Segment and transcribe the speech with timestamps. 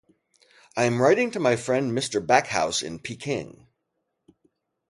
[0.75, 2.25] I am writing to my friend Mr.
[2.25, 3.67] Backhouse in Peking.